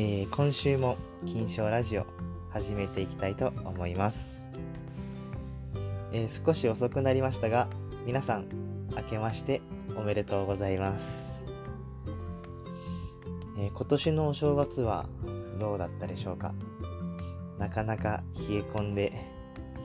[0.00, 0.96] えー、今週も
[1.26, 2.06] 金賞ラジオ
[2.50, 4.46] 始めていきたいと思います、
[6.12, 7.66] えー、少し遅くなりましたが
[8.06, 8.46] 皆さん
[8.96, 9.60] 明けまして
[9.96, 11.42] おめでとうございます、
[13.58, 15.08] えー、今年のお正月は
[15.58, 16.54] どうだったでしょうか？
[17.58, 19.12] なかなか冷え込んで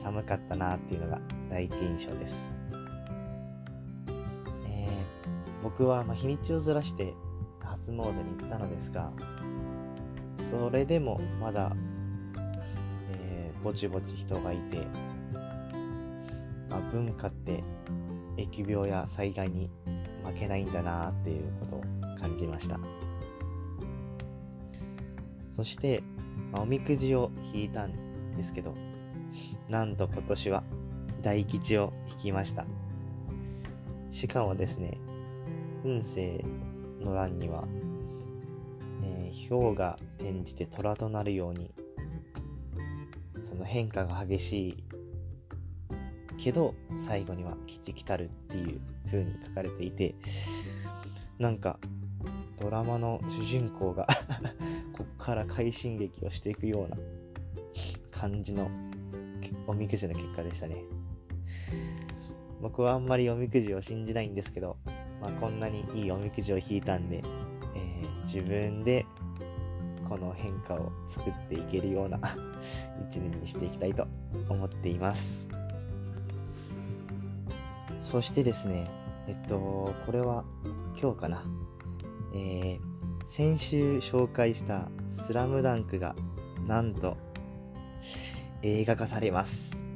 [0.00, 1.20] 寒かったなっていうのが
[1.50, 2.52] 第一印象です、
[4.68, 4.88] え
[5.64, 7.14] 僕はま日にちをずらして
[7.58, 9.10] 初詣に行ったのですが
[10.50, 11.74] それでもまだ、
[13.08, 14.86] えー、ぼちぼち人がいて、
[16.68, 17.64] まあ、文化って
[18.36, 19.70] 疫病や災害に
[20.22, 21.82] 負けないんだなっていうことを
[22.18, 22.78] 感じました。
[25.50, 26.02] そして、
[26.52, 28.74] まあ、おみくじを引いたんですけど
[29.68, 30.62] なんと今年は
[31.22, 32.66] 大吉を引きました。
[34.10, 34.98] しかもですね
[35.84, 36.44] 運勢
[37.00, 37.64] の欄には
[39.48, 41.72] 氷が転じて虎となるように
[43.42, 44.84] その変化が激しい
[46.36, 50.14] けど最後には吉来たるっていう風に書かれていて
[51.38, 51.78] なんか
[52.58, 54.06] ドラマの主人公が
[54.92, 56.96] こっから快進撃をしていくような
[58.10, 58.70] 感じの
[59.66, 60.84] おみくじの結果でしたね。
[62.60, 64.78] 僕はあんまりおみくじを信じないんですけど、
[65.20, 67.22] まあ、こんなにいいおみくじを引いたんで、
[68.24, 69.06] 自分で
[70.08, 72.18] この変化を作っていけるような
[73.08, 74.06] 一年にしていきたいと
[74.48, 75.48] 思っています。
[78.00, 78.90] そしてですね
[79.26, 80.44] えっとこれは
[81.00, 81.42] 今日かな。
[82.34, 82.80] えー、
[83.28, 86.16] 先週紹介した「スラムダンクが
[86.66, 87.16] なんと
[88.62, 89.86] 映画化されます。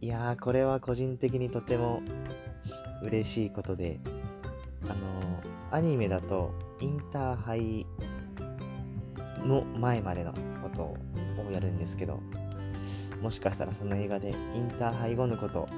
[0.00, 2.02] いやーこれは個人的にとても
[3.02, 4.00] 嬉しいことで
[4.82, 7.84] あのアニメだとインターハイ
[9.44, 10.38] の前までのこ
[10.72, 10.82] と
[11.42, 12.20] をやるんですけど、
[13.20, 15.68] もしかしたらその映画でインターハイ後のことを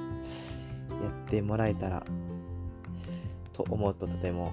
[1.02, 2.04] やってもらえたら
[3.54, 4.52] と思うととても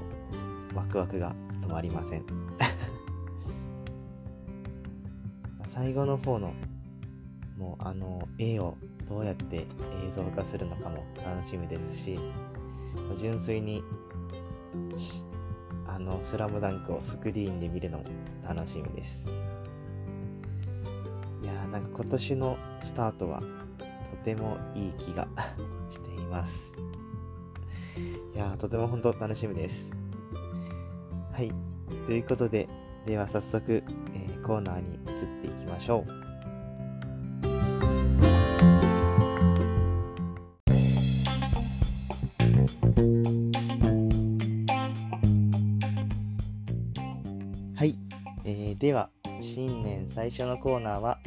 [0.73, 2.23] ワクワクが止まりません。
[5.67, 6.53] 最後の方の
[7.57, 8.77] もうあの絵を
[9.09, 9.67] どうやって
[10.07, 12.17] 映像化するのかも楽しみですし
[13.17, 13.83] 純粋に
[15.93, 18.05] あのスラムダンクをスクリーンで見るのも
[18.47, 19.29] 楽しみです。
[21.43, 23.45] いやーなんか今年のスタートはと
[24.23, 25.27] てもいい気が
[25.91, 26.73] しています。
[28.33, 29.91] いやーとても本当楽しみです。
[31.31, 31.51] はい。
[32.07, 32.67] ということで、
[33.05, 33.83] では早速、
[34.15, 35.01] えー、コーナーに移っ
[35.43, 36.22] ていきましょう。
[48.83, 51.17] では、新年最初のコーナーは、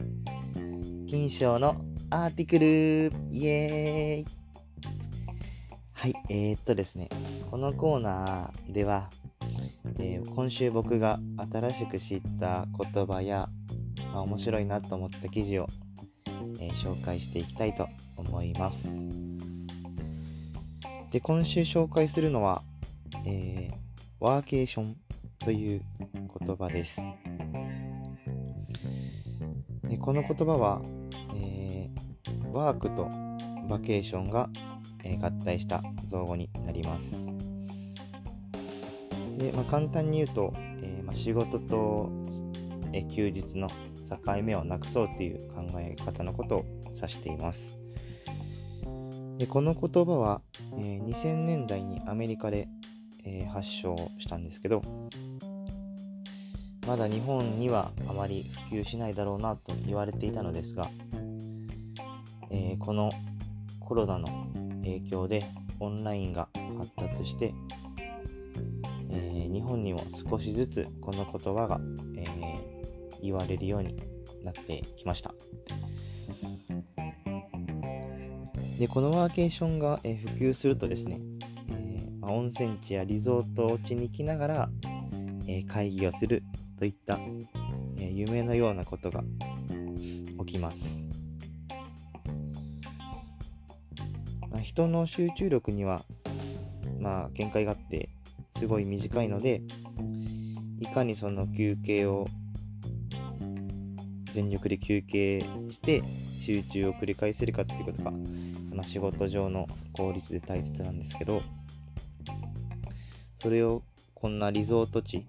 [1.09, 1.75] 金賞の
[2.11, 3.13] アーティクル。
[3.31, 4.27] イエーイ。
[5.95, 7.09] はい、えー、っとですね、
[7.51, 9.09] このコーナーでは、
[9.99, 11.19] えー、今週僕が
[11.51, 13.49] 新しく知った言葉や、
[14.13, 15.67] まあ、面白いなと思った記事を、
[16.61, 17.89] えー、紹介していきたいと
[18.19, 19.09] 思います。
[21.11, 22.63] で、今週紹介するのは、
[23.25, 23.71] え、
[24.21, 25.06] ワーケーション。
[25.47, 25.81] という
[26.45, 27.01] 言葉です。
[30.01, 30.83] この言葉は、
[31.37, 33.09] えー、ワークと
[33.69, 34.51] バケーションが、
[35.05, 37.31] え、合体した造語になります。
[39.39, 40.53] でまあ、簡単に言うと、
[40.83, 42.11] えーまあ、仕事と、
[42.93, 47.79] え、休日の境目をなくそうっていう考え方のことを指しています。
[49.39, 50.43] でこの言葉は、
[50.77, 52.67] えー、2000年代にアメリカで、
[53.25, 54.83] えー、発祥したんですけど、
[56.87, 60.89] まだ日本にはあまり普及しないだろうなと言われていたのですが、
[62.51, 63.11] えー、この
[63.81, 64.29] コロナの
[64.85, 65.45] 影響で
[65.81, 66.49] オンラインが
[66.79, 67.53] 発達して、
[69.11, 71.81] えー、日本にも少しずつこの言葉が、
[72.17, 72.59] えー、
[73.21, 73.97] 言われるように
[74.45, 75.35] なってきました。
[78.79, 81.19] でこのワーケーションが、え、普及するとですね、
[81.71, 84.69] えー、温泉地やリゾート地に行きながら、
[85.49, 86.43] え会議をする
[86.79, 87.19] といった、
[87.99, 89.23] えー、夢のようなことが
[90.47, 91.05] 起きます、
[94.51, 96.03] まあ、人の集中力には
[97.01, 98.11] まあ限界があって
[98.51, 99.63] すごい短いので
[100.81, 102.29] いかにその休憩を
[104.31, 105.41] 全力で休憩
[105.71, 106.03] して
[106.41, 108.11] 集中を繰り返せるかっていうことが、
[108.73, 111.43] まあ、仕事上の効率で大切なんですけど
[113.37, 113.83] それを
[114.15, 115.25] こんなリゾート地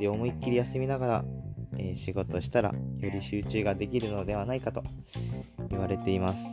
[0.00, 1.24] で思いっきり休みながら、
[1.76, 4.82] えー、仕事したらより集中ができるのではないかと
[5.68, 6.46] 言われています。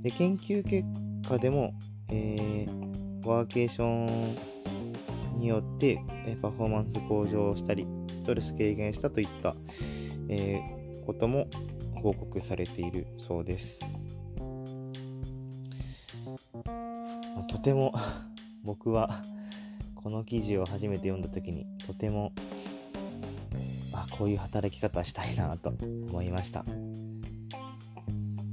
[0.00, 0.84] で研究結
[1.28, 1.72] 果でも、
[2.10, 4.36] えー、ワーケーション
[5.36, 9.54] によって、えパフォーマンス向上したりストレス軽減したといった、
[10.28, 11.46] えー、ことも
[12.02, 13.80] 報告されているそうです。
[17.48, 17.92] とても
[18.64, 19.10] 僕は
[19.94, 22.32] この記事を初めて読んだ時にとても
[24.18, 25.72] こういう働き方したいなと
[26.08, 26.64] 思いました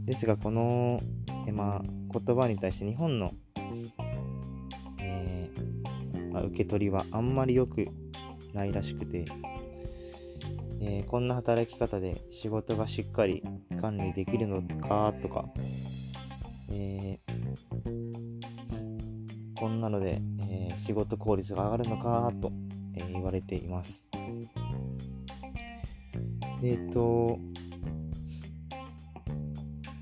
[0.05, 0.99] ですがこの、
[1.47, 1.81] えまあ、
[2.17, 3.33] 言葉に対して日本の、
[4.99, 7.87] えー、まあ、受け取りはあんまり良く
[8.53, 9.25] ないらしくて、
[10.81, 13.43] えー、こんな働き方で仕事がしっかり
[13.79, 15.45] 管理できるのかとか、
[16.69, 17.29] えー、
[19.57, 20.21] こんなので
[20.53, 22.51] え仕事効率が上がるのかと、
[22.95, 24.05] え、言われています。
[26.63, 27.39] えっと、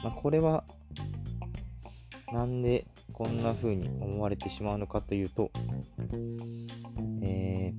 [0.03, 0.63] まあ、これは
[2.31, 5.51] なんでこんな風に思われてしまうのかというと、
[7.21, 7.73] え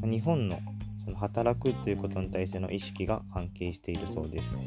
[0.00, 0.58] ー、日本の
[1.04, 4.58] その働くということに対しての意識が関係しているそうです。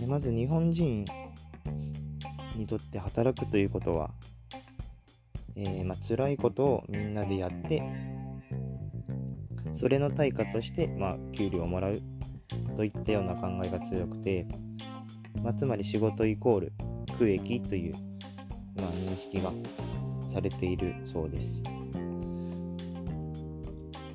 [0.00, 1.04] でまず日本人
[2.56, 4.10] にとって働くということは
[5.56, 7.82] えー、まあ、辛いことをみんなでやって
[9.74, 12.00] それの対価として、まあ、給料をもらう。
[12.76, 14.46] といったような考えが強くて、
[15.42, 16.72] まあ、つまり仕事イコール
[17.18, 17.94] 区益という、
[18.76, 19.52] まあ、認識が
[20.28, 21.62] されているそうです。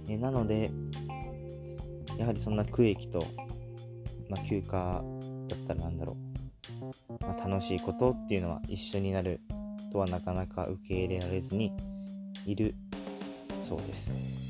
[0.10, 0.72] えなので
[2.18, 3.20] やはりそんな区益と、
[4.30, 5.04] まあ、休暇
[5.48, 6.18] だったらなんだろ
[6.82, 9.42] う、まあ、楽しいことっていうのは一緒になる
[9.92, 11.74] とはなかなか受け入れられずに
[12.46, 12.74] いる
[13.62, 14.47] そうです。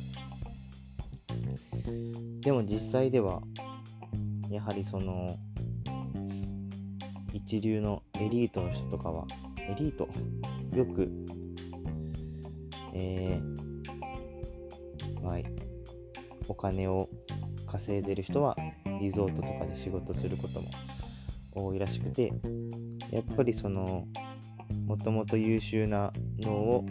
[2.48, 3.42] でも実際では
[4.50, 5.36] やはりその
[7.34, 9.26] 一流のエリートの人とかは
[9.60, 10.08] エリート？
[10.74, 11.12] よく
[12.94, 15.36] えー、まあ、
[16.48, 17.10] お金を
[17.66, 18.56] 稼いでる人は
[19.02, 20.70] リゾートとかで仕事することも
[21.52, 22.32] 多いらしくて
[23.12, 24.06] やっぱりその
[24.86, 26.86] もともと優秀な脳を、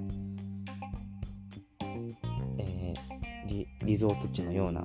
[2.58, 4.84] えー、リリゾート地のような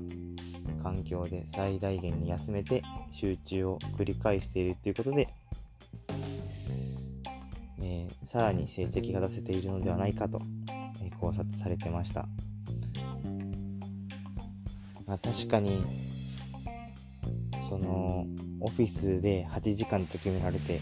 [0.81, 5.27] 環境で最大限に休めて集中を繰り返しているということで、
[7.81, 10.41] えー、さらに成績が出せているのではないかと、
[11.01, 12.27] えー、考察されてました、
[15.05, 15.83] まあ、確かに
[17.57, 18.25] その
[18.59, 20.79] オフィスで8時間と決められて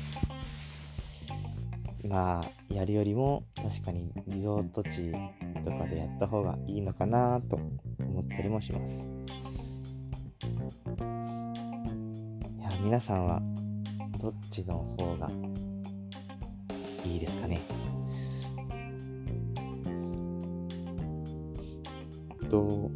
[2.08, 5.12] まあやるよりも確かにリゾート地
[5.64, 7.58] とかでやった方がいいのかなと
[8.00, 9.19] 思ったりもします。
[12.82, 13.42] 皆さんは
[14.22, 15.30] どっちの方が
[17.06, 17.60] いいですかね？
[22.50, 22.90] と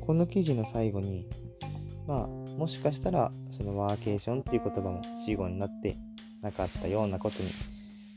[0.00, 1.26] この記事の最後に
[2.06, 5.96] まあもしかしたらそのワーケーションっていう言葉も死語になって
[6.40, 7.48] なかったようなことに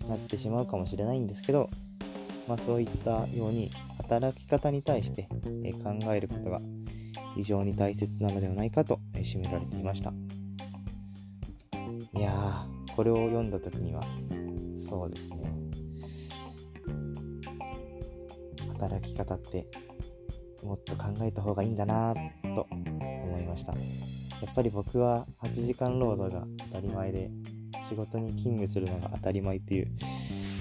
[0.07, 1.69] なってしまうかもしれないんですけど、
[2.47, 6.59] まあ、そういったように働き方に対して、考えることが
[7.35, 10.13] 非常に大切なのではないかと、締められていました。
[12.13, 14.03] いやーこれを読んだ時には
[14.79, 15.53] そうですね。
[18.73, 19.65] 働き方って
[20.63, 22.13] もっと考えた方がいいんだな
[22.55, 23.73] と思いました。
[23.73, 23.79] や
[24.51, 27.29] っぱり僕は8時間労働が当たり前で
[27.88, 29.88] 仕事に勤務するのが当たり前っていう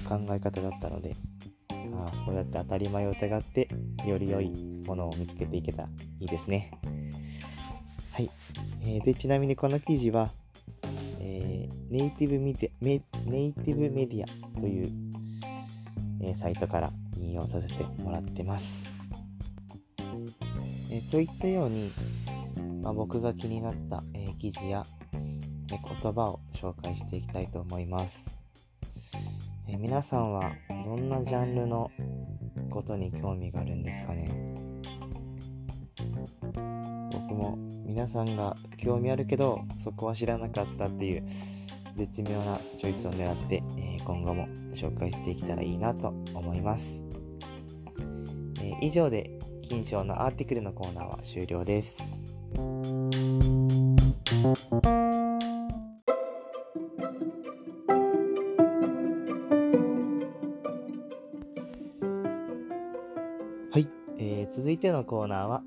[0.07, 1.15] 考え方だったので
[1.69, 3.67] あそうやって当たり前を疑って
[4.05, 6.71] より良いものを見つけていけたらいいですね。
[8.13, 8.29] はい、
[8.83, 10.29] えー、でちなみにこの記事は、
[11.19, 14.91] えー、ネイティブメディアネイティブメディアという、
[16.21, 18.83] えー、サイトから引用させてもらってます、
[20.89, 21.91] えといったように、
[22.81, 24.83] まあ、僕が気になった、え記事や
[25.71, 28.37] え言葉を紹介していきたいと思います。
[29.67, 30.51] え皆さんは
[30.83, 31.89] どんなジャンルの
[32.69, 34.60] ことに興味があるんですかね？
[37.31, 41.23] も皆さんが興味あるけどそこは知らなかったっていう
[41.95, 47.01] 絶妙なチョイスを狙って、え今後も紹介していけたらいいなと思います、
[48.61, 49.29] え以上で
[49.61, 52.19] 金賞のアーティクルのコーナーは終了です。
[63.71, 65.63] はいえー、続いてのコーナーは、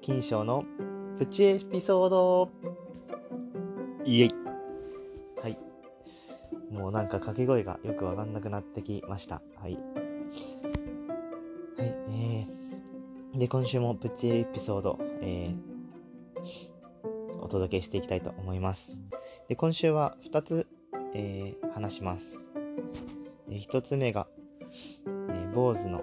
[0.00, 0.64] 金賞の
[1.18, 2.50] プチエピソード
[4.04, 4.30] イエイ
[5.40, 5.56] はい。
[6.72, 9.40] もうなんか掛け声がよくわかんなくなってきました。
[9.60, 9.74] はい。
[9.74, 9.78] は
[11.84, 18.98] い、えー、で、今週もプチエピソード、えー、お届けしていきたいと思います。
[19.48, 20.66] で、今週は2つ、
[21.14, 22.38] えー、話します。
[23.48, 24.26] えー、1つ目が、
[25.06, 26.02] えー、坊主の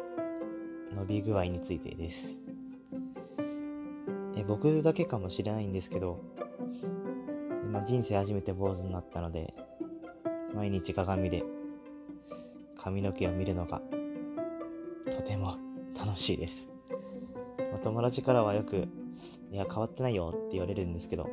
[0.96, 2.41] 伸び具合についてです。
[4.42, 6.20] え僕だけかもしれないんですけど、
[7.72, 9.54] まあ、人生初めて坊主になったので、
[10.56, 11.44] 毎日鏡で
[12.76, 13.82] 髪の毛を見るのが
[15.12, 15.58] とても
[15.96, 16.68] 楽しいです。
[17.72, 18.88] まあ、友達からはよく、
[19.52, 21.30] いや、変わってないよって言われるんですけど、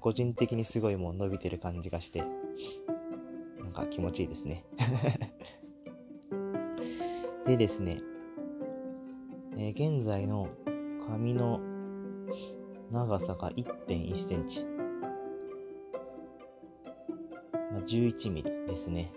[0.00, 2.22] 個人的にすごいもう伸びてる感じがして、
[3.58, 4.64] なんか気持ちいいですね。
[7.44, 8.00] でですね、
[9.56, 10.48] えー、現在の
[11.08, 11.60] 髪の
[12.90, 14.66] 長さが1.1センチ。
[17.72, 19.12] まあ、11ミリですね。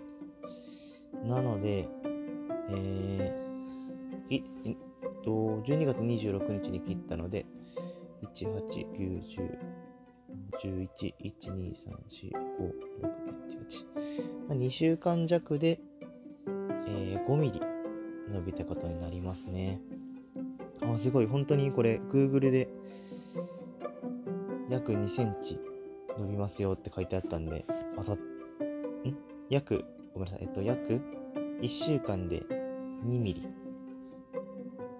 [1.24, 1.88] なので、
[2.70, 4.76] えー、えっ
[5.24, 5.30] と、
[5.66, 7.46] 12月26日に切ったので、
[8.22, 9.58] 1、8、9、10、
[10.62, 13.12] 11、1、2、3、4、5、6、
[13.48, 13.86] 7、8。
[14.48, 15.80] まあ、2週間弱で、
[16.86, 17.60] えー、5ミリ
[18.30, 19.80] 伸びたことになりますね。
[20.82, 21.26] あ、すごい。
[21.26, 22.68] 本当にこれ、Google で
[24.72, 25.60] 約2センチ
[26.18, 27.64] 伸びますよって書いてあったんで、
[27.96, 28.18] あた、ん？
[29.50, 30.40] 約、ごめんなさい。
[30.42, 31.00] えっと、約
[31.60, 32.42] 1週間で
[33.06, 33.46] 2ミリ、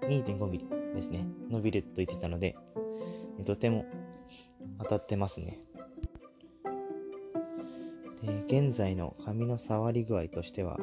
[0.03, 1.27] 2.5ミリですね。
[1.51, 2.55] 伸びると言ってたので、
[3.45, 3.87] とても
[4.79, 5.59] 当たってますね。
[8.23, 10.79] で、現在の髪の触り具合としては、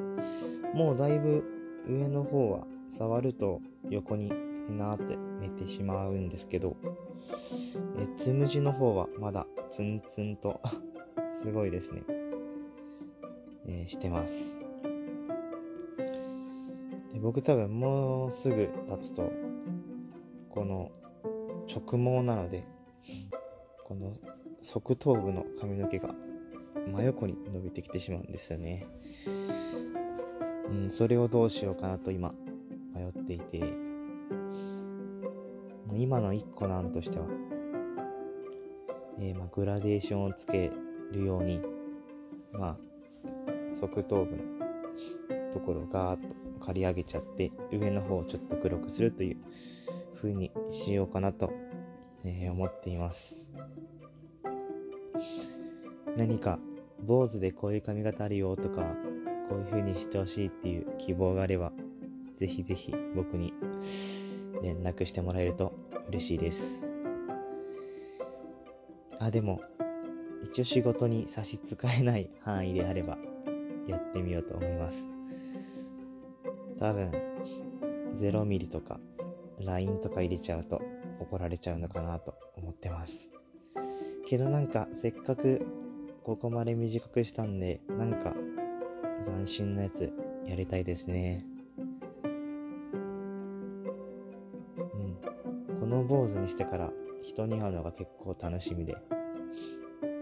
[0.73, 1.43] もうだいぶ
[1.87, 4.29] 上の方は触ると横にへ
[4.71, 6.75] なーって寝てしまうんですけど、
[7.97, 10.59] えつむじの方はまだツンツンと
[11.31, 12.03] すごいですね、
[13.65, 14.57] えー、してます。
[17.13, 19.31] で僕多分もうすぐ経つと、
[20.49, 20.91] この
[21.67, 22.65] 直毛なので、
[23.83, 24.13] この
[24.61, 26.13] 側頭部の髪の毛が
[26.91, 28.85] 真横に伸びてきてしまうんですよね。
[30.69, 32.33] うん、それをどうしようかなと今
[32.93, 33.61] 迷っていて、
[35.93, 37.25] 今の一個なんとしては、
[39.21, 40.71] えー、まあ、グラデーションをつけ
[41.11, 41.61] るように、
[42.53, 42.77] まあ、
[43.73, 46.35] 側頭部のところをガーッと
[46.65, 49.37] 刈り上げちゃって、上の方をちょっと黒くするという
[50.15, 51.51] 風にしようかなと、
[52.23, 53.45] えー、思っています。
[56.17, 56.59] 何か
[57.05, 58.95] 坊主でこういう髪型あるよとか、
[59.49, 61.71] こういう風にしてほしいっていう希望があれば、
[62.37, 63.53] ぜひぜひ僕に
[64.61, 65.73] 連絡してもらえると
[66.07, 66.88] 嬉しいです。
[69.19, 69.61] あ、でも、
[70.43, 73.17] 一応仕事に差し支えない範囲であれば、
[73.87, 75.07] やってみようと思います。
[76.77, 77.11] 多分、
[78.15, 78.99] 0ミリとか、
[79.59, 80.81] LINE とか入れちゃうと
[81.19, 83.29] 怒られちゃうのかなと思ってます。
[84.25, 85.65] けどなんか、せっかく
[86.23, 88.33] ここまで短くしたんで、なんか、
[89.25, 90.13] 斬新なやつ
[90.45, 91.45] やりたいですね。
[94.77, 94.81] う
[95.75, 95.79] ん。
[95.81, 96.89] この坊主にしてから
[97.21, 98.97] 人に会うのが結構楽しみで、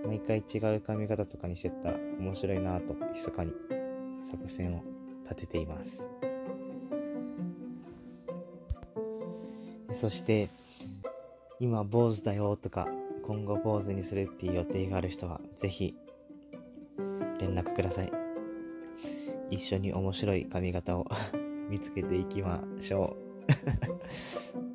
[0.06, 3.54] 毎回違う髪型とかにしてったら面白いなぁと密かに
[4.22, 4.84] 作戦を
[5.24, 6.06] 立てています。
[9.92, 10.50] そして、
[11.60, 12.88] 今坊主だよとか、
[13.24, 15.96] 今後坊主にするっていう予定がある人は、ぜひ、
[17.40, 18.12] 連絡ください。
[19.50, 21.08] 一緒に面白い髪型を
[21.70, 23.18] 見つけていきましょ
[24.64, 24.67] う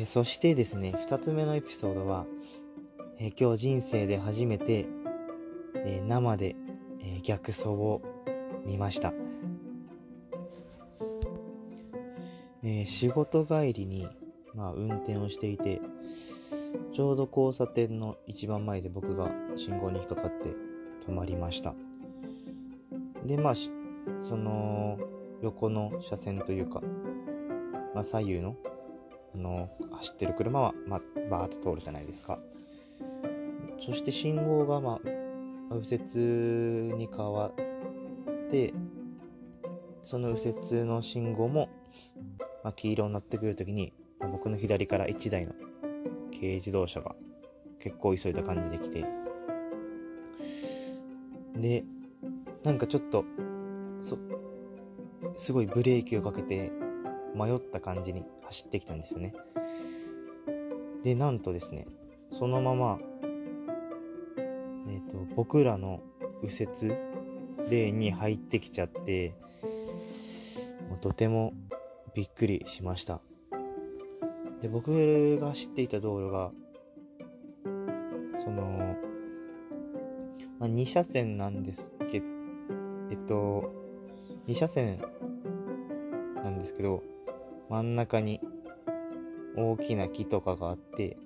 [0.00, 2.24] えそしてですね、2つ目のエピソードは、
[3.18, 4.86] え今日人生で初めて、
[5.74, 6.56] え生で、
[7.02, 8.00] え逆走を
[8.64, 9.12] 見ました。
[12.62, 14.08] えー、仕事帰りに、
[14.54, 15.82] まあ、運転をしていて、
[16.94, 20.54] ちょうど交差点の一番前で僕が信号に引っかかって
[21.06, 21.74] 止まりました。
[23.26, 23.54] で、まあ、
[24.22, 24.98] その
[25.42, 26.80] 横の車線というか、
[27.94, 28.56] まあ、左右の
[29.34, 32.38] あの走ってる車は、まあ、バーッと通るじゃないですか。
[33.84, 38.74] そして信号が、まあ、右折に変わって、
[40.00, 41.68] その右折の信号も、
[42.62, 45.54] まあ、黄色になってくるときに、僕の左から1台の
[46.32, 47.14] 軽自動車が
[47.78, 49.04] 結構急いだ感じで来て、
[51.56, 51.84] で、
[52.62, 53.24] なんかちょっと、
[54.02, 54.18] そ、
[55.36, 56.70] すごいブレーキをかけて、
[57.34, 59.34] 迷った感じに走ってきたんですよね。
[61.02, 61.86] で、なんとですね、
[62.32, 62.98] そのまま、
[64.88, 66.00] えっ、ー、と、僕らの
[66.42, 66.88] 右折
[67.70, 69.34] レーンに入ってきちゃって、
[70.88, 71.52] もうとても
[72.14, 73.20] びっくりしました。
[74.60, 76.50] で、僕が知っていた道路が、
[78.44, 78.96] その、
[80.58, 82.26] まあ、2車線なんですけど、
[83.10, 83.72] えっと、
[84.46, 85.02] 2車線
[86.36, 87.02] なんですけど、
[87.70, 88.40] 真ん中に
[89.56, 91.16] 大きな木とかがあって、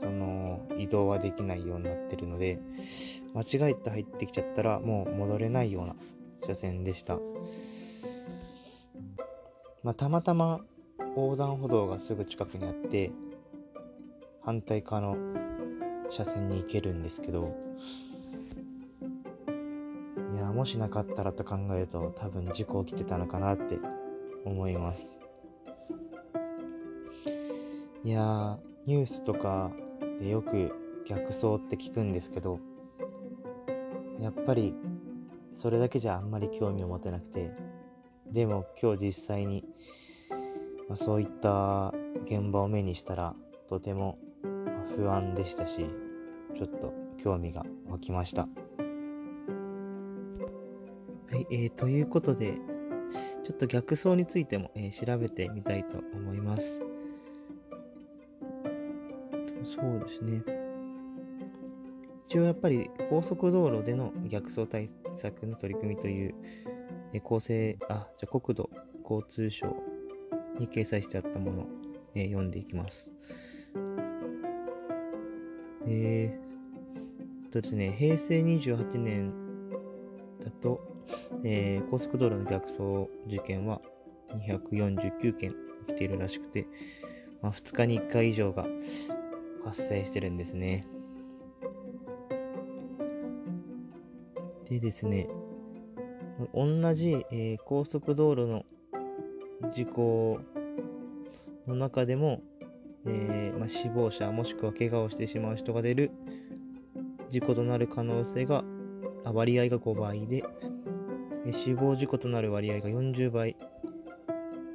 [0.00, 2.58] その移動はできないようになってるので、
[3.34, 5.94] 間違えて入ってきちゃったらもう戻れないような
[6.44, 7.20] 車線でした。
[9.84, 10.60] まあ、たまたま
[11.14, 13.12] 横断歩道がすぐ近くにあって、
[14.42, 15.16] 反対側の
[16.10, 17.54] 車線に行けるんですけど、
[20.34, 23.78] いや、もしなかったらと考えると多分事故起きてたのかなって
[24.44, 25.16] 思います。
[28.06, 29.72] いやニュースとか
[30.20, 30.72] でよく
[31.06, 32.60] 逆走って聞くんですけど、
[34.20, 34.76] やっぱり
[35.54, 37.50] それだけじゃあんまり興味を持てなくて、
[38.30, 39.64] でも今日実際に、
[40.88, 41.92] まあ、そういった
[42.26, 43.34] 現場を目にしたら
[43.66, 44.20] とても
[44.94, 45.84] 不安でしたし、
[46.56, 48.42] ちょっと興味が湧きました。
[48.42, 48.48] は
[51.36, 52.52] い、えー、ということで、
[53.42, 56.84] ちょっと逆走についても、えー、調べてみたいと思います。
[59.66, 60.42] そうですね。
[62.28, 66.34] 一応やっぱり高速道路での逆走対策の取り組みという、
[67.12, 68.70] え構成、あ、じゃあ国土
[69.02, 69.76] 交通省
[70.58, 71.66] に掲載してあったもの、
[72.14, 73.12] え、読んでいきます。
[75.88, 79.32] えー、とですね、平成28年
[80.44, 80.80] だと、
[81.42, 82.78] えー、高速道路の逆走
[83.26, 83.80] 事件は
[84.46, 85.54] 249件
[85.86, 86.66] 起きているらしくて、
[87.42, 88.66] まあ、2日に1回以上が
[89.66, 90.86] 発生してるんですね。
[94.68, 95.28] でですね、
[96.54, 98.64] 同じ、えー、高速道路の
[99.72, 100.40] 事故
[101.66, 102.42] の中でも、
[103.06, 106.10] えー、ま、死亡者もしくは怪我をしてしまう人が出る
[107.28, 108.64] 事故となる可能性が
[109.24, 110.44] 割合が5倍で、
[111.44, 113.56] え死亡事故となる割合が40倍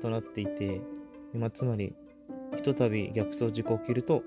[0.01, 0.82] となっていて、
[1.34, 1.95] ま、つまり
[2.58, 4.23] ひとたび逆走事故を起きると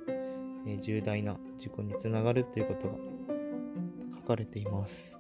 [0.66, 2.94] え重大な事故につながるということが
[4.16, 5.18] 書かれています。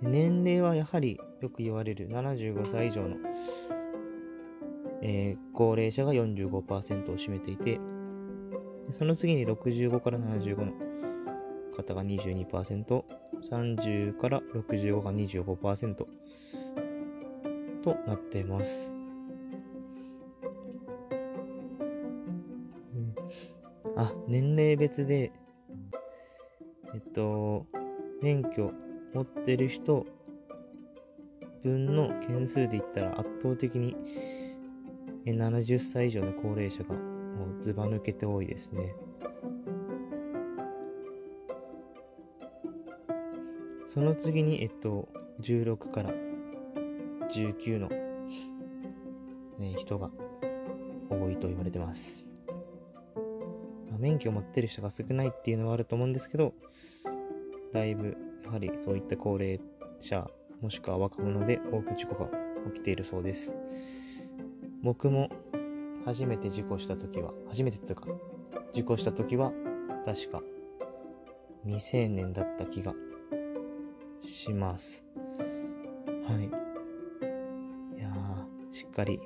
[0.00, 3.16] 年齢はやはりよく言われる75歳以上の、
[5.02, 7.80] えー、高齢者が45%を占めていて、
[8.90, 10.72] その次に65から75の
[11.74, 13.02] 方が22%、
[13.50, 15.94] 30から65が25%
[17.82, 19.03] となっています。
[24.04, 25.32] あ、年齢別で、
[26.94, 27.66] えっと、
[28.22, 28.72] 免許
[29.12, 30.06] 持ってる人
[31.62, 33.96] 分の件数で言ったら圧倒的に
[35.24, 38.94] 70歳以上の高齢者がもうずば抜けて多いですね。
[43.86, 45.08] その次に、えっと、
[45.40, 46.10] 16から
[47.30, 47.88] 19の、
[49.58, 50.10] ね、人が
[51.08, 52.23] 多いと言われてます。
[53.98, 56.54] 免許を持ってる人が少ないっていうのはあると思うんですけど、
[57.72, 59.60] だいぶやはりそういった高齢
[60.00, 60.28] 者、
[60.60, 62.30] もしくは若者で多く事故が
[62.72, 63.54] 起きているそうです。
[64.82, 65.30] 僕も
[66.04, 68.08] 初めて事故した時は、初めてというか、
[68.72, 69.52] 事故した時は、
[70.04, 70.42] 確か
[71.64, 72.94] 未成年だった気が
[74.20, 75.04] します。
[76.26, 76.44] はい。
[77.98, 79.18] いやー、しっかり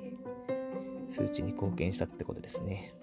[1.07, 2.93] 数値に貢献したってことですね。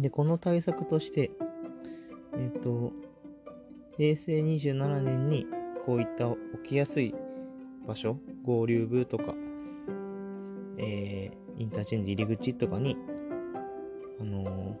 [0.00, 1.30] で、この対策として、
[2.34, 2.92] えっ、ー、と、
[3.96, 5.46] 平成27年に
[5.84, 6.26] こういった
[6.62, 7.14] 起きやすい
[7.86, 9.34] 場所、合流部とか、
[10.78, 12.96] えー、インターチェンジ入り口とかに、
[14.20, 14.76] あの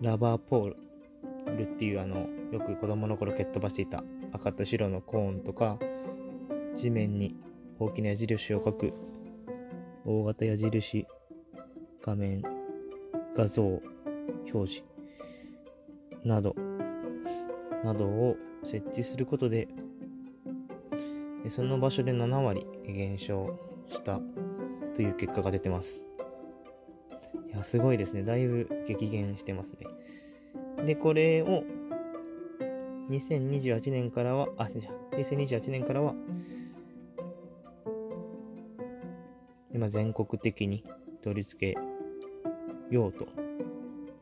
[0.00, 0.74] ー、ラバーポー
[1.56, 5.78] ルっていうあの、よく子供の頃蹴っ飛ばしていた赤と白のコーンとか、
[6.74, 7.34] 地面に
[7.78, 8.92] 大きな矢印を書く
[10.06, 11.06] 大型矢印
[12.02, 12.42] 画面、
[13.36, 13.62] 画像、
[14.52, 14.82] 表示
[16.24, 16.54] など、
[17.84, 19.68] などを設置することで、
[21.48, 23.58] その場所で7割減少
[23.90, 24.20] した
[24.94, 26.06] という結果が出てます。
[27.48, 28.22] いや、すごいですね。
[28.22, 29.74] だいぶ激減してます
[30.78, 30.86] ね。
[30.86, 31.64] で、これを、
[33.10, 36.14] 2028年からは、あ、平成28年からは、
[39.72, 40.84] 今全国的に
[41.22, 41.89] 取り付け
[42.90, 43.28] ようと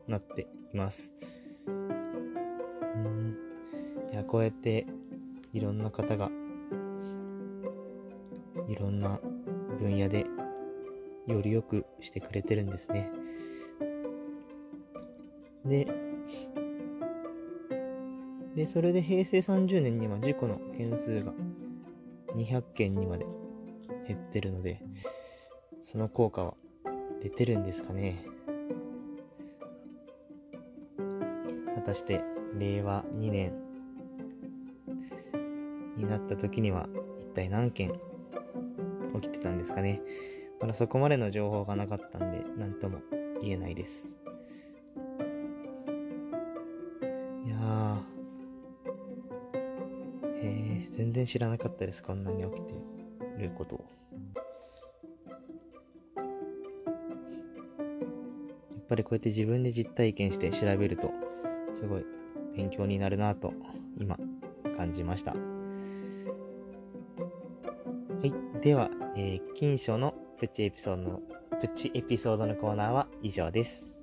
[0.07, 1.11] なっています。
[1.67, 3.37] うん
[4.11, 4.85] いやこうやって
[5.53, 6.29] いろんな方が
[8.67, 9.19] いろんな
[9.79, 10.25] 分野で
[11.27, 13.11] より良くしてくれてるんですね。
[15.65, 15.87] で、
[18.55, 21.33] で、それで平成30年には事故の件数が
[22.35, 23.25] 200件にまで
[24.07, 24.81] 減ってるので、
[25.81, 26.53] その効果は
[27.21, 28.23] 出てるんですかね。
[31.89, 32.21] 果たして
[32.59, 33.51] 令和2年
[35.97, 37.99] になった時には一体何件
[39.15, 39.99] 起きてたんですかね。
[40.61, 42.99] まだそこまでの情報がなかったんで何とも
[43.41, 44.13] 言えないです。
[47.45, 47.97] いやー、
[50.43, 52.03] えー、全然知らなかったです。
[52.03, 52.75] こんなに起きて
[53.39, 53.85] ることを。
[56.17, 56.23] や
[58.79, 61.28] っぱりこうやって自分で実体験して調べると
[61.79, 62.05] すごい
[62.57, 63.53] 勉強になるなと
[63.97, 64.17] 今
[64.75, 65.31] 感じました。
[65.31, 65.37] は
[68.23, 68.33] い。
[68.61, 71.21] では、えー、金賞のプチエピソードの、
[71.61, 73.93] プチエピソードのコーナーは以上です。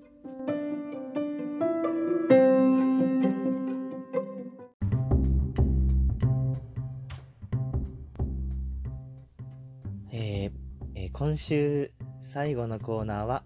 [10.11, 10.51] えー
[10.95, 13.43] えー、今週最後のコーナーは、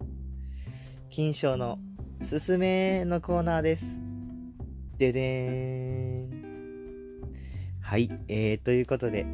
[1.09, 1.79] 金賞の
[2.21, 4.00] すすめのコーナーです。
[5.01, 7.23] ででーん。
[7.81, 9.25] はい、えー、ということで、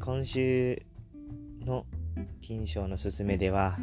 [0.00, 0.82] 今週
[1.64, 1.86] の
[2.40, 3.76] 金賞のすすめでは、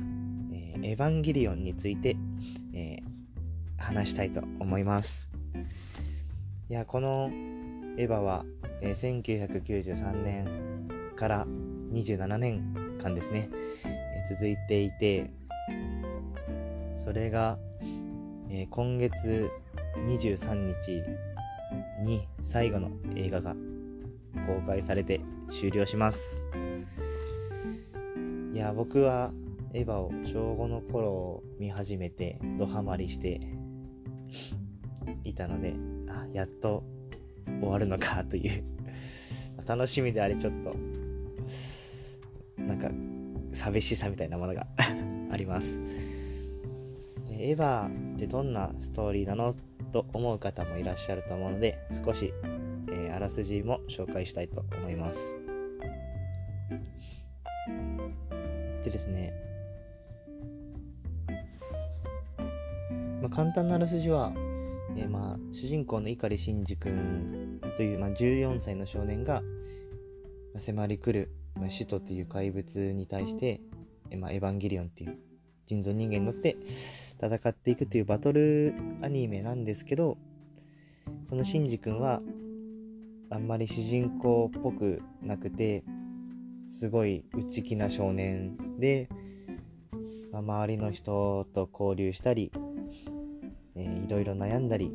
[0.51, 2.17] えー、エヴァンゲリオンについて、
[2.73, 5.31] えー、話したいと思います。
[6.69, 8.43] いや、このエヴァは、
[8.81, 11.47] えー、1993年から
[11.93, 13.49] 27年間ですね、
[13.85, 15.31] え続いていて、
[16.93, 17.57] それが、
[18.49, 19.49] え今月
[20.05, 21.03] 23日
[22.03, 23.55] に最後の映画が
[24.45, 26.45] 公開されて終了します。
[28.53, 29.31] いや、僕は
[29.73, 33.39] エヴァを小5の頃見始めてドハマりして
[35.23, 35.75] いたので、
[36.09, 36.83] あ、やっと
[37.59, 38.63] 終わるのかという
[39.67, 40.75] 楽しみであれちょっと、
[42.61, 42.89] なんか
[43.51, 44.67] 寂しさみたいなものが
[45.31, 45.79] あります。
[47.39, 49.55] エヴァってどんなストーリーなの
[49.91, 52.33] と思う方もいらっしゃると思うので、少し、
[52.89, 55.35] えー、あらすじも紹介したいと思います。
[58.83, 59.33] でですね、
[63.21, 64.31] まあ、簡単なあらすじは、
[64.95, 69.41] えー、まあ主人公の碇シンジ君という、まあ、14歳の少年が、
[70.53, 73.61] まあ、迫り来る、まあ、首都という怪物に対して、
[74.09, 75.17] えーまあ、エヴァンゲリオンっていう
[75.65, 76.55] 人造人間に乗って
[77.19, 80.17] 戦っていくというバトルアニメなんですけど
[81.23, 82.21] そのシンジ君は
[83.29, 85.83] あんまり主人公っぽくなくて
[86.61, 89.09] すごい内気な少年で、
[90.31, 92.51] まあ、周りの人と交流したり、
[93.75, 94.91] えー、いろいろ悩んだり、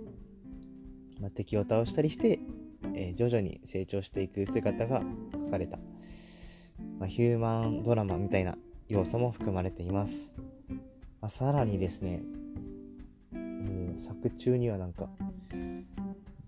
[1.20, 2.40] まあ、敵を倒したりして、
[2.94, 5.78] えー、徐々に成長していく姿が書かれた、
[6.98, 8.56] まあ、ヒューマンドラマみたいな
[8.88, 10.30] 要素も含まれています。
[11.22, 12.20] まあ、さらにですね、
[13.32, 15.08] もう作中にはなんか、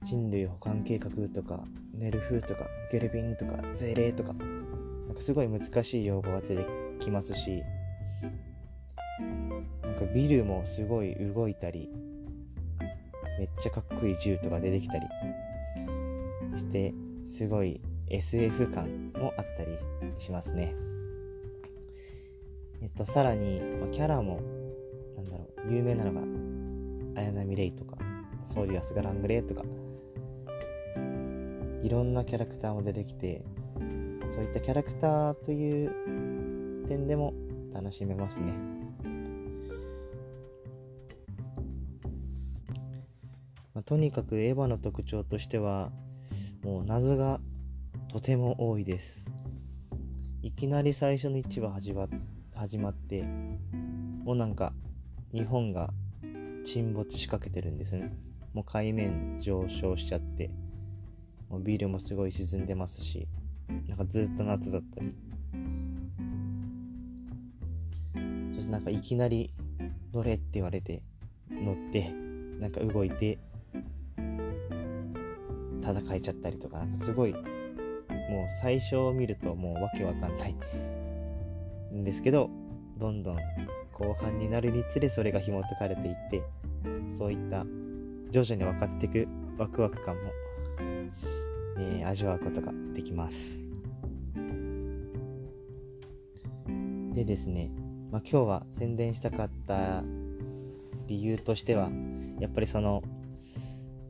[0.02, 1.62] 人類保管計画とか、
[1.94, 6.66] ネルフとか、ゲルビンとか、ゼレとか、なんかすごい難しい用語が出て
[6.98, 7.62] きますし、
[9.82, 11.88] なんかビルもすごい動いたり、
[13.38, 15.06] めっちゃかっこいい銃とか出てきたり
[16.56, 16.92] して、
[17.26, 19.78] すごい SF 感もあったり
[20.18, 20.74] しますね。
[22.82, 24.40] えっと、さらに、まあキャラも
[25.68, 26.20] 有名なのが
[27.20, 27.96] 綾波レイとか
[28.42, 29.62] 惣流・アスカ・ラングレーとか
[31.82, 33.44] いろんなキャラクターも出てきて
[34.28, 37.34] そういったキャラクターという点でも
[37.72, 38.52] 楽しめますね。
[43.74, 45.90] まあ、とにかくエヴァの特徴としては
[46.62, 47.40] もう謎が
[48.08, 49.24] とても多いです。
[50.42, 52.06] いきなり最初の1話始ま
[52.54, 53.24] 始まって
[54.24, 54.72] もうなんか
[55.34, 55.90] 日本が
[56.64, 58.16] 沈没しかけてるんですね。
[58.52, 60.48] もう海面上昇しちゃって
[61.50, 63.26] もうビルもすごい沈んでますし
[63.88, 65.12] なんかずっと夏だったり。
[68.54, 69.52] そしてなんかいきなり
[70.12, 71.02] 乗れって言われて
[71.50, 72.12] 乗って
[72.60, 73.40] なんか動いて
[75.82, 77.42] 戦えちゃったりとかなんかすごいもう
[78.60, 80.54] 最初を見るともうわけわかんない
[81.92, 82.48] んですけど
[82.96, 83.38] どんどん
[83.94, 86.42] 後半になるにつれそれが紐解かれていって
[87.10, 87.64] そういった
[88.30, 90.32] 徐々に分かっていくワクワク感も、
[91.78, 93.62] えー、味わうことができます。
[97.14, 97.70] でですね、
[98.10, 100.02] まあ、今日は宣伝したかった
[101.06, 101.88] 理由としては
[102.40, 103.04] やっぱりその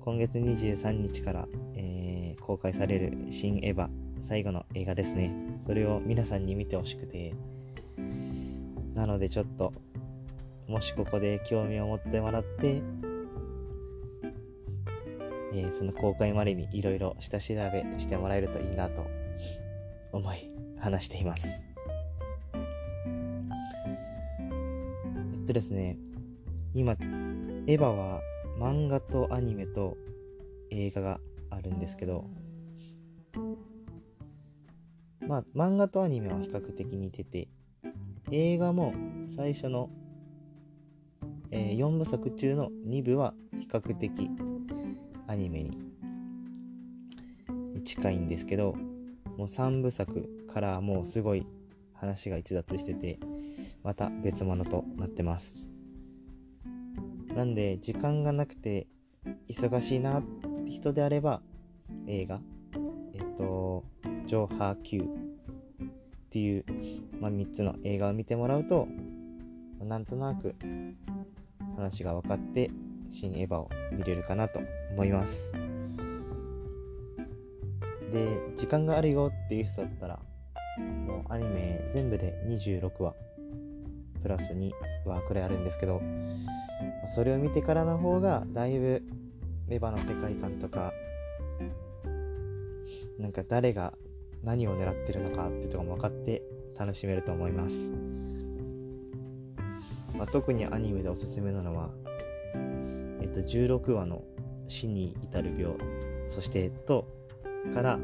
[0.01, 3.89] 今月23日から、えー、公開される「新エヴァ」
[4.23, 5.35] 最後の映画ですね。
[5.61, 7.35] それを皆さんに見てほしくて
[8.95, 9.73] なのでちょっと
[10.69, 12.83] もしここで興味を持ってもらって、
[15.53, 19.05] えー、その公開までにいろいろ下調べしてもらえるといいなと
[20.13, 21.63] 思い話しています。
[25.35, 25.99] えっとですね、
[26.73, 28.21] 今、エヴァは
[28.59, 29.99] 漫画とアニメと
[30.71, 32.25] 映画があるんですけど、
[35.27, 37.44] まあ、漫画とアニメは比較的似てて、
[38.31, 38.95] 映画も
[39.29, 39.91] 最初の、
[41.51, 44.31] えー、4部作中の2部は比較的
[45.27, 45.79] アニメに
[47.85, 48.75] 近いんですけど
[49.37, 51.47] もう3部作からもうすごい
[51.93, 53.19] 話が逸脱してて
[53.83, 55.69] また別物となってます。
[57.35, 58.87] なんで時間がなくて
[59.49, 61.43] 忙しいなって人であれば
[62.07, 62.41] 映画
[63.13, 63.85] えっと
[64.27, 65.09] 「ジョーハー Q」
[66.35, 66.65] っていう、
[67.21, 68.89] まあ、3つの映画を見てもらうと、
[69.81, 70.57] なんとなく
[71.77, 72.73] 話が分かって
[73.09, 74.61] 新エヴァを見れるかなと
[74.95, 75.53] 思います。
[78.13, 80.19] で、時間があるよっていう人だったら、
[81.07, 83.15] もうアニメ全部で26話、
[84.21, 84.73] プラス2
[85.07, 86.03] 話くらいあるんですけど、
[87.07, 89.05] それを見てからの方がだいぶ
[89.69, 90.93] エヴァの世界観とか、
[93.21, 93.95] なんか誰が
[94.45, 96.43] 何を狙ってるのかっていうとこも分かって
[96.79, 97.91] 楽しめると思います、
[100.17, 101.91] まあ、特にアニメでおすすめなのは、
[103.21, 104.23] えっと、16話の
[104.69, 105.77] 死に至る病
[106.29, 107.07] そしてと
[107.73, 108.03] から、え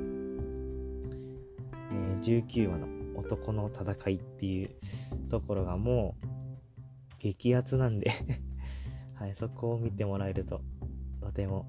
[2.21, 4.71] ー、19話の男の戦いっていう
[5.29, 6.27] ところがもう
[7.19, 8.11] 激アツなんで
[9.15, 10.63] はい、そこを見てもらえると
[11.21, 11.67] とても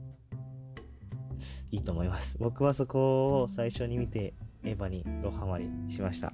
[1.71, 2.37] いいと思います。
[2.39, 6.33] 僕はそこを最初に見てエヴァにドハマりしました。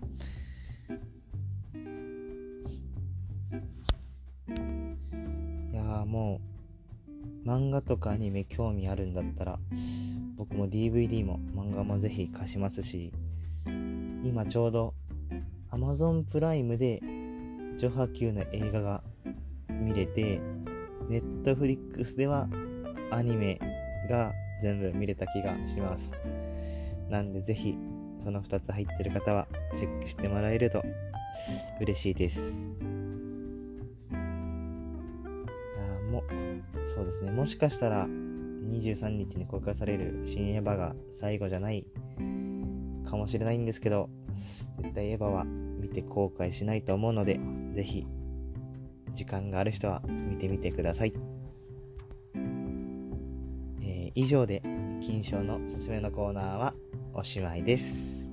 [5.72, 6.42] いやも
[7.46, 9.60] う漫画とかアニメ興味あるんだったら
[10.36, 13.14] 僕も DVD も漫画もぜひ貸しますし
[14.24, 14.94] 今ちょうど
[15.72, 17.02] Amazon プライムで
[17.78, 19.04] ジョハ Q の映画が
[19.70, 20.42] 見れて
[21.10, 22.48] Netflix では
[23.12, 23.60] アニメ
[24.10, 26.12] が全部見れた気がします
[27.10, 27.78] なんでぜひ
[28.18, 30.84] その2つ入ってる方はチェックしてもらえると
[31.80, 32.68] 嬉しいです。
[34.12, 34.16] い
[35.76, 36.24] やも
[36.86, 41.86] そうですね、もしかしたら23日に公開される新エヴァが最後じゃない
[43.06, 44.10] かもしれないんですけど、
[44.82, 47.40] 絶対エヴァは見て後悔しないと思うので、
[47.74, 48.06] ぜひ
[49.14, 51.14] 時間がある人は見てみてください。
[52.36, 54.62] えー、以上で
[55.02, 56.74] 金賞のすすめのコーナーは
[57.20, 58.30] おしまいです。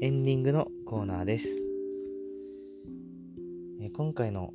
[0.00, 1.64] エンディングのコーナーです。
[3.80, 4.52] え今回の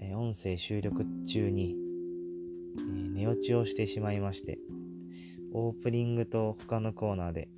[0.00, 1.76] え音声収録中に、
[2.80, 4.58] え寝落ちをしてしまいまして、
[5.52, 7.48] オープニングと他のコーナーで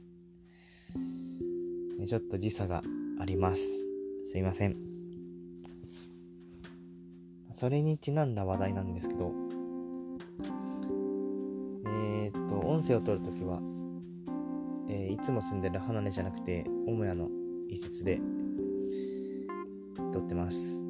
[2.06, 2.82] ちょっと時差が
[3.20, 3.66] あります。
[4.24, 4.76] すいません。
[7.52, 9.32] それにちなんだ話題なんですけど、
[11.86, 13.60] えー、っと、音声を取るときは、
[14.88, 17.28] えー、いつも住んでる離れじゃなくて、母屋の
[17.68, 18.20] 一室で
[20.12, 20.82] 撮ってます。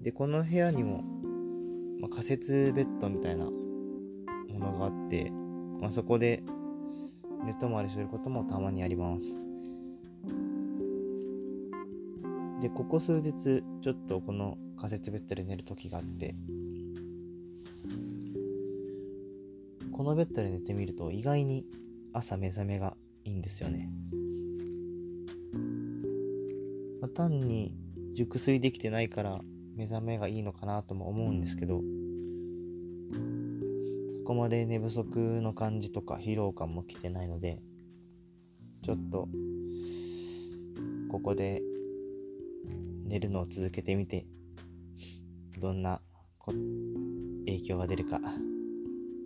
[0.00, 1.04] で、この部屋にも、
[2.00, 3.52] まあ、仮設ベッドみたいなも
[4.58, 5.30] のがあって、
[5.80, 6.42] まあ、そこで
[7.48, 9.40] 寝泊まりすることもたまにあります。
[12.60, 13.32] で、ここ数日、
[13.80, 16.34] ちょっとこの仮設ベッドで寝る時があって、
[19.92, 21.64] このベッドで寝てみると意外に
[22.12, 23.88] 朝目覚めがいいんですよね。
[27.00, 27.74] まあ、単に
[28.12, 29.40] 熟睡できてないから
[29.74, 31.80] 目覚めがいいのかなとも思うんですけど、
[34.28, 37.62] こまで寝不足の感じとか疲労感も来てないので
[38.84, 39.26] ちょっと
[41.10, 41.62] ここで
[43.06, 44.26] 寝るのを続けてみて
[45.58, 46.02] どんな
[47.46, 48.20] 影響が出るか、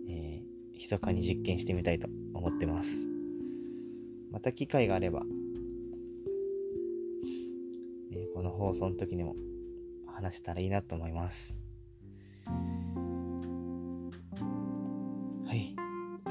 [0.07, 3.05] えー、密かに実験してみたいと思ってます。
[4.31, 5.23] また機会があれば、
[8.13, 9.35] えー、この放送の時にも
[10.07, 11.57] 話せたらいいなと思います。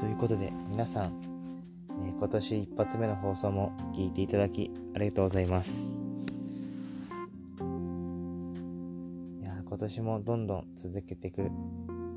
[0.03, 1.13] ということで皆さん、
[2.03, 5.87] えー、今年一発目の放送も聞いていただきありがとうございます。
[9.41, 11.43] いや今年もどんどん続けていく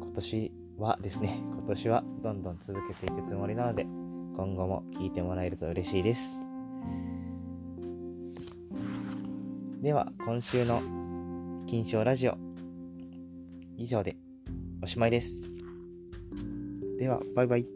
[0.00, 6.40] 今年はですね 今年はどんどん続けていくつもりなので今後も聞いてもらえると嬉しいです。
[9.80, 10.82] では今週の
[11.68, 12.36] 金賞ラジオ
[13.76, 14.16] 以上で
[14.82, 15.40] おしまいです。
[16.98, 17.75] ではバイバイ。